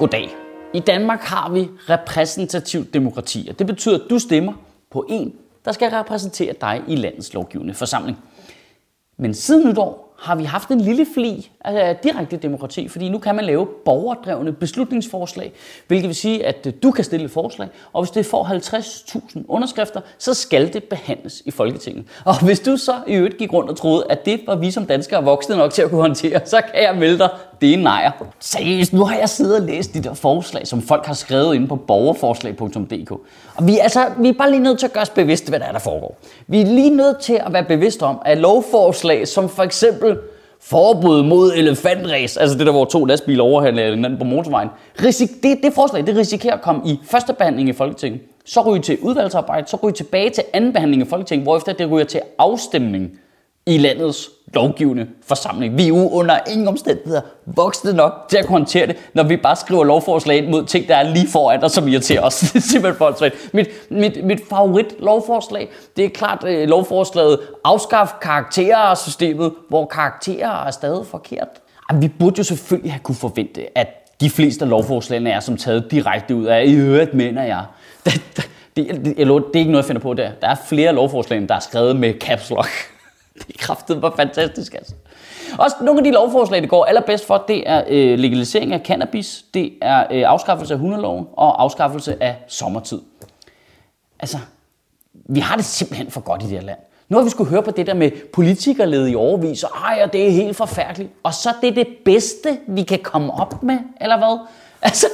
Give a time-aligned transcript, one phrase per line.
[0.00, 0.36] Goddag.
[0.74, 4.52] I Danmark har vi repræsentativt demokrati, og det betyder, at du stemmer
[4.90, 5.34] på en,
[5.64, 8.18] der skal repræsentere dig i landets lovgivende forsamling.
[9.16, 13.34] Men siden nytår har vi haft en lille fli af direkte demokrati, fordi nu kan
[13.34, 15.52] man lave borgerdrevne beslutningsforslag,
[15.86, 19.44] hvilket vil sige, at øh, du kan stille et forslag, og hvis det får 50.000
[19.48, 22.04] underskrifter, så skal det behandles i Folketinget.
[22.24, 24.86] Og hvis du så i øvrigt gik rundt og troede, at det var vi som
[24.86, 28.10] danskere voksne nok til at kunne håndtere, så kan jeg melde dig, det er nejer.
[28.40, 31.68] Seriøst, nu har jeg siddet og læst de der forslag, som folk har skrevet inde
[31.68, 33.10] på borgerforslag.dk.
[33.54, 35.66] Og vi, altså, vi er bare lige nødt til at gøre os bevidste, hvad der
[35.66, 36.18] er, der foregår.
[36.46, 40.18] Vi er lige nødt til at være bevidste om, at lovforslag, som for eksempel
[40.60, 44.68] forbud mod elefantræs, altså det der, hvor to lastbiler overhandler hinanden på motorvejen,
[45.04, 48.82] Risik, det, det forslag, det risikerer at komme i første behandling i Folketinget, så ryger
[48.82, 53.10] til udvalgsarbejde, så ryger tilbage til anden behandling i Folketinget, hvorefter det ryger til afstemning
[53.66, 55.76] i landets lovgivende forsamling.
[55.76, 59.36] Vi er jo under ingen omstændigheder voksne nok til at kunne håndtere det, når vi
[59.36, 62.40] bare skriver lovforslag ind mod ting, der er lige foran os, som irriterer os.
[62.40, 68.08] det er simpelthen for mit, mit, mit favorit lovforslag, det er klart uh, lovforslaget afskaf
[68.22, 71.48] karakterer-systemet, hvor karakterer er stadig forkert.
[71.90, 73.86] Jamen, vi burde jo selvfølgelig have kunne forvente, at
[74.20, 77.64] de fleste af lovforslagene er som taget direkte ud af, i øvrigt mener jeg.
[78.06, 80.30] Det, det, det, det, det er ikke noget, jeg finder på der.
[80.40, 82.68] Der er flere lovforslag, der er skrevet med caps lock.
[83.48, 84.94] Det kraftede var fantastisk, altså.
[85.58, 89.44] Også nogle af de lovforslag, det går allerbedst for, det er øh, legalisering af cannabis,
[89.54, 93.00] det er øh, afskaffelse af hundeloven og afskaffelse af sommertid.
[94.20, 94.38] Altså,
[95.14, 96.78] vi har det simpelthen for godt i det her land.
[97.08, 100.12] Nu har vi skulle høre på det der med politikerled i overvis, og ej, og
[100.12, 101.10] det er helt forfærdeligt.
[101.22, 104.46] Og så det er det bedste, vi kan komme op med, eller hvad?
[104.88, 105.06] Altså,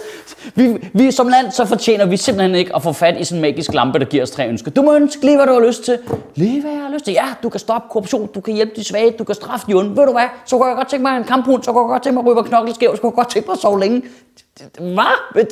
[0.54, 3.42] vi, vi, som land, så fortjener vi simpelthen ikke at få fat i sådan en
[3.42, 4.70] magisk lampe, der giver os tre ønsker.
[4.70, 5.98] Du må ønske lige, hvad du har lyst til.
[6.34, 7.14] Lige, hvad jeg har lyst til.
[7.14, 9.90] Ja, du kan stoppe korruption, du kan hjælpe de svage, du kan straffe de onde.
[9.96, 10.28] Ved du hvad?
[10.44, 12.36] Så kunne jeg godt tænke mig en kamphund, så kunne jeg godt tænke mig at
[12.36, 14.02] ryge knokkelskæv, så kunne jeg godt tænke mig at sove længe.
[14.78, 15.44] Hvad?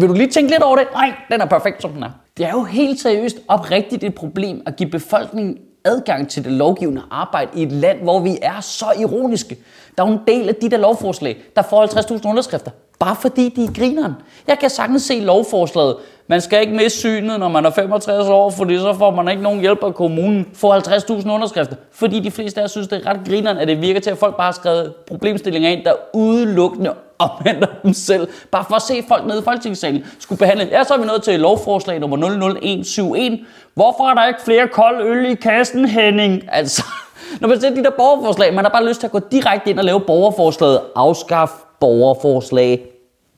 [0.00, 0.86] Vil du lige tænke lidt over det?
[0.94, 2.10] Nej, den er perfekt, som den er.
[2.36, 7.02] Det er jo helt seriøst oprigtigt et problem at give befolkningen adgang til det lovgivende
[7.10, 9.56] arbejde i et land, hvor vi er så ironiske.
[9.98, 12.70] Der er jo en del af de der lovforslag, der får 50.000 underskrifter
[13.04, 14.14] bare fordi de er grineren.
[14.46, 15.96] Jeg kan sagtens se lovforslaget.
[16.26, 19.42] Man skal ikke miste synet, når man er 65 år, fordi så får man ikke
[19.42, 20.48] nogen hjælp af kommunen.
[20.54, 21.76] Få 50.000 underskrifter.
[21.92, 24.18] Fordi de fleste af jer synes, det er ret grineren, at det virker til, at
[24.18, 28.28] folk bare har skrevet problemstillinger ind, der udelukkende omhandler dem selv.
[28.50, 30.68] Bare for at se folk nede i Folketingssalen skulle behandle.
[30.70, 33.40] Ja, så er vi nået til lovforslag nummer 00171.
[33.74, 36.42] Hvorfor er der ikke flere kold øl i kassen, Henning?
[36.52, 36.84] Altså,
[37.40, 39.78] når man ser de der borgerforslag, man har bare lyst til at gå direkte ind
[39.78, 40.80] og lave borgerforslaget.
[40.96, 42.91] Afskaf borgerforslag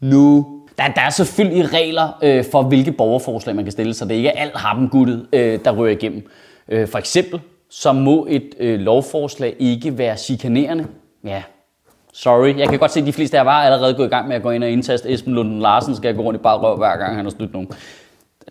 [0.04, 0.46] nu.
[0.78, 4.28] Der, der er selvfølgelig regler øh, for, hvilke borgerforslag man kan stille, så det ikke
[4.28, 6.30] er alt harpenguttet, øh, der rører igennem.
[6.68, 10.86] Øh, for eksempel, så må et øh, lovforslag ikke være chikanerende.
[11.24, 11.42] Ja,
[12.12, 12.58] sorry.
[12.58, 14.36] Jeg kan godt se, at de fleste af jer var allerede gået i gang med
[14.36, 16.76] at gå ind og indtaste Esben Lunden Larsen, skal jeg gå rundt i bare røv
[16.76, 17.68] hver gang han har snydt nogen.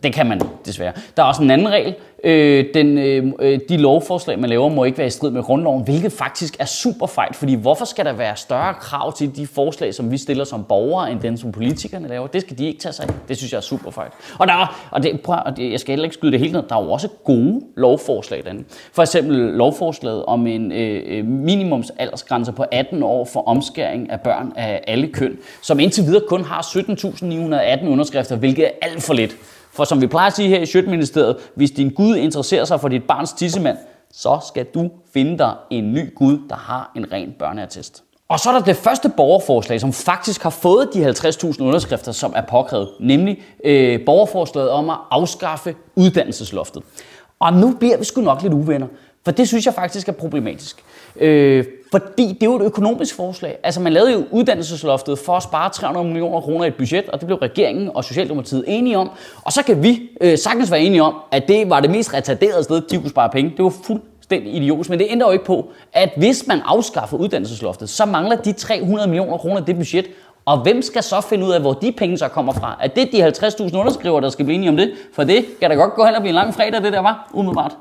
[0.04, 0.94] Det kan man desværre.
[1.18, 1.96] Der er også en anden regel.
[2.24, 5.84] Øh, den, øh, øh, de lovforslag, man laver, må ikke være i strid med grundloven,
[5.84, 9.94] hvilket faktisk er super fejl, fordi hvorfor skal der være større krav til de forslag,
[9.94, 12.28] som vi stiller som borgere, end den, som politikerne laver?
[12.28, 13.14] Det skal de ikke tage sig af.
[13.28, 14.10] Det synes jeg er super fejl.
[14.40, 16.52] Og, der er, og, det, prøv, og det, jeg skal heller ikke skyde det hele
[16.52, 18.64] ned, der er jo også gode lovforslag derinde.
[18.94, 24.54] For eksempel lovforslaget om en øh, øh minimumsaldersgrænse på 18 år for omskæring af børn
[24.56, 29.36] af alle køn, som indtil videre kun har 17.918 underskrifter, hvilket er alt for lidt.
[29.74, 32.88] For som vi plejer at sige her i Sjøtministeriet, hvis din Gud interesserer sig for
[32.88, 33.78] dit barns tissemand,
[34.12, 38.04] så skal du finde dig en ny Gud, der har en ren børneattest.
[38.30, 42.34] Og så er der det første borgerforslag, som faktisk har fået de 50.000 underskrifter, som
[42.36, 46.84] er påkrævet, nemlig øh, borgerforslaget om at afskaffe uddannelsesloftet.
[47.40, 48.88] Og nu bliver vi sgu nok lidt uvenner,
[49.26, 50.84] for det synes jeg faktisk er problematisk.
[51.16, 53.58] Øh, fordi det er jo et økonomisk forslag.
[53.64, 57.20] Altså man lavede jo uddannelsesloftet for at spare 300 millioner kroner i et budget, og
[57.20, 59.10] det blev regeringen og Socialdemokratiet enige om.
[59.42, 62.64] Og så kan vi øh, sagtens være enige om, at det var det mest retarderede
[62.64, 63.54] sted, de kunne spare penge.
[63.58, 63.74] Det var
[64.34, 68.36] fuldstændig idiotisk, men det ændrer jo ikke på, at hvis man afskaffer uddannelsesloftet, så mangler
[68.36, 70.06] de 300 millioner kroner det budget,
[70.46, 72.78] og hvem skal så finde ud af, hvor de penge så kommer fra?
[72.82, 74.94] Er det de 50.000 underskrivere, der skal blive enige om det?
[75.14, 77.30] For det kan da godt gå hen og blive en lang fredag, det der var,
[77.34, 77.76] umiddelbart.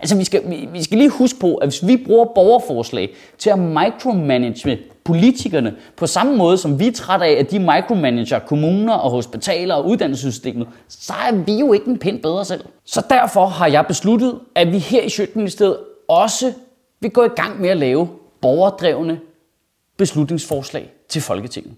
[0.00, 3.50] Altså, vi skal, vi, vi skal lige huske på, at hvis vi bruger borgerforslag til
[3.50, 8.94] at micromanage politikerne på samme måde, som vi er trætte af, at de micromanager kommuner
[8.94, 12.64] og hospitaler og uddannelsessystemet, så er vi jo ikke en pind bedre selv.
[12.84, 15.76] Så derfor har jeg besluttet, at vi her i Sjøtministeriet
[16.08, 16.52] også
[17.00, 18.08] vil gå i gang med at lave
[18.40, 19.20] borgerdrevne
[19.96, 21.74] beslutningsforslag til Folketinget.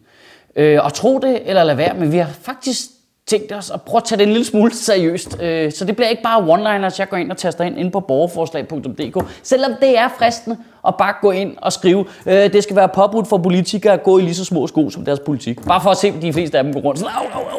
[0.57, 2.81] Øh, og tro det eller lad være, men vi har faktisk
[3.27, 5.41] tænkt os at prøve at tage det en lille smule seriøst.
[5.43, 8.01] Øh, så det bliver ikke bare one-liners, jeg går ind og taster ind, ind på
[8.01, 9.25] borgerforslag.dk.
[9.43, 13.29] Selvom det er fristende at bare gå ind og skrive, øh, det skal være påbudt
[13.29, 15.65] for politikere at gå i lige så små sko som deres politik.
[15.67, 17.59] Bare for at se, at de fleste af dem går rundt sådan, au, au, au,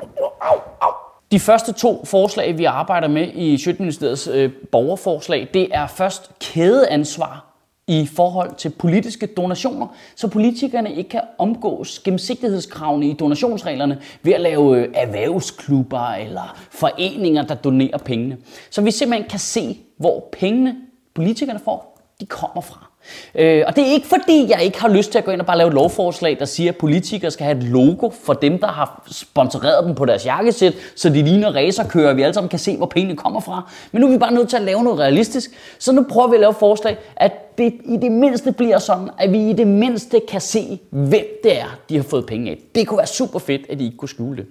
[0.00, 0.92] au, au, au.
[1.30, 7.47] De første to forslag, vi arbejder med i Sjøtministeriets øh, borgerforslag, det er først kædeansvar
[7.88, 9.86] i forhold til politiske donationer,
[10.16, 17.42] så politikerne ikke kan omgås gennemsigtighedskravene i donationsreglerne ved at lave øh, erhvervsklubber eller foreninger,
[17.42, 18.36] der donerer pengene.
[18.70, 20.76] Så vi simpelthen kan se, hvor pengene
[21.14, 22.90] politikerne får, de kommer fra.
[23.34, 25.46] Øh, og det er ikke fordi, jeg ikke har lyst til at gå ind og
[25.46, 28.66] bare lave et lovforslag, der siger, at politikere skal have et logo for dem, der
[28.66, 32.76] har sponsoreret dem på deres jakkesæt, så de ligner racerkører, vi alle sammen kan se,
[32.76, 33.70] hvor pengene kommer fra.
[33.92, 36.34] Men nu er vi bare nødt til at lave noget realistisk, så nu prøver vi
[36.34, 39.66] at lave et forslag, at det i det mindste bliver sådan, at vi i det
[39.66, 42.58] mindste kan se, hvem det er, de har fået penge af.
[42.74, 44.46] Det kunne være super fedt, at de ikke kunne skjule det.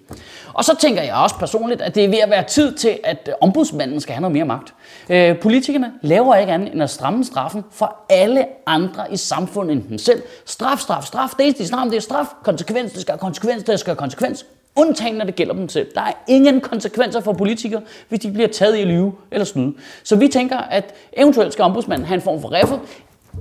[0.54, 3.30] Og så tænker jeg også personligt, at det er ved at være tid til, at
[3.42, 4.74] ombudsmanden skal have noget mere magt.
[5.10, 9.84] Øh, politikerne laver ikke andet end at stramme straffen for alle andre i samfundet end
[9.90, 10.24] dem selv.
[10.46, 11.30] Straf, straf, straf.
[11.38, 12.26] Det er islam, det er straf.
[12.44, 14.46] Konsekvens, det skal have konsekvens, det skal have konsekvens.
[14.78, 15.88] Undtagen, når det gælder dem selv.
[15.96, 19.74] Der er ingen konsekvenser for politikere, hvis de bliver taget i at lyve eller snyde.
[20.04, 22.80] Så vi tænker, at eventuelt skal ombudsmanden have en form for riffel.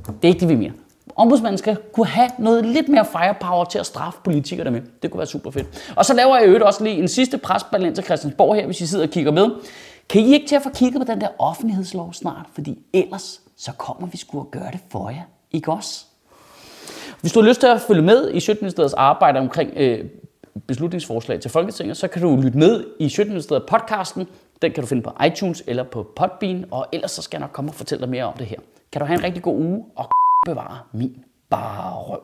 [0.07, 0.75] Det er ikke det, vi mener.
[1.17, 4.81] Ombudsmanden skal kunne have noget lidt mere firepower til at straffe politikere med.
[5.03, 5.93] Det kunne være super fedt.
[5.97, 8.81] Og så laver jeg i øvrigt også lige en sidste presballon til Christiansborg her, hvis
[8.81, 9.51] I sidder og kigger med.
[10.09, 12.47] Kan I ikke til at få kigget på den der offentlighedslov snart?
[12.55, 15.23] Fordi ellers så kommer vi sgu at gøre det for jer.
[15.53, 16.05] Ikke også?
[17.21, 20.05] Hvis du har lyst til at følge med i Sjøtministeriets arbejde omkring øh,
[20.67, 24.27] beslutningsforslag til Folketinget, så kan du lytte med i Sjøtministeriet podcasten.
[24.63, 27.53] Den kan du finde på iTunes eller på Podbean, og ellers så skal jeg nok
[27.53, 28.59] komme og fortælle dig mere om det her.
[28.93, 30.11] Kan du have en rigtig god uge, og
[30.51, 32.21] bevare min bare røv.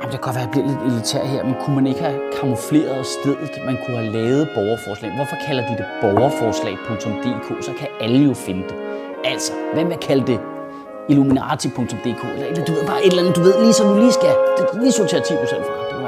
[0.00, 2.00] Jamen, det kan godt være, at jeg bliver lidt elitær her, men kunne man ikke
[2.00, 5.10] have kamufleret stedet, man kunne have lavet borgerforslag?
[5.16, 7.64] Hvorfor kalder de det borgerforslag.dk?
[7.66, 8.76] Så kan alle jo finde det.
[9.24, 10.40] Altså, hvad med at kalde det
[11.08, 12.22] illuminati.dk?
[12.48, 14.34] Eller, du ved, bare et eller andet, du ved, lige så du lige skal.
[14.82, 15.24] Lige sortere 10%
[15.68, 15.74] fra.
[15.90, 16.07] Det var